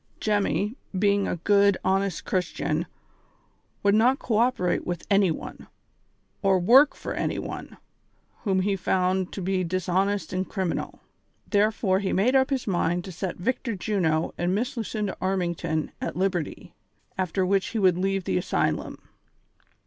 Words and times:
Jemmy, 0.19 0.77
being 0.97 1.27
a 1.27 1.35
good, 1.35 1.77
honest 1.85 2.25
Christian, 2.25 2.87
would 3.83 3.93
not 3.93 4.17
co 4.17 4.37
operate 4.37 4.83
with 4.83 5.05
any 5.11 5.29
one, 5.29 5.67
or 6.41 6.57
work 6.57 6.95
for 6.95 7.13
any 7.13 7.37
one, 7.37 7.77
whom 8.39 8.61
he 8.61 8.75
found 8.75 9.31
to 9.33 9.43
bp 9.43 9.67
dishonest 9.67 10.33
and 10.33 10.49
criminal; 10.49 11.01
therefore 11.51 11.99
he 11.99 12.13
made 12.13 12.35
up 12.35 12.49
his 12.49 12.65
mind 12.65 13.05
to 13.05 13.11
set 13.11 13.37
Victor 13.37 13.75
Juno 13.75 14.33
and 14.39 14.55
Miss 14.55 14.75
Lucinda 14.75 15.15
Armington 15.21 15.91
at 16.01 16.15
liberty, 16.17 16.73
after 17.15 17.45
which 17.45 17.67
he 17.67 17.77
would 17.77 17.95
leave 17.99 18.23
the 18.23 18.39
asylum. 18.39 18.97